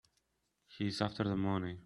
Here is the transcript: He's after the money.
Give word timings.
He's 0.67 0.99
after 0.99 1.23
the 1.23 1.35
money. 1.37 1.77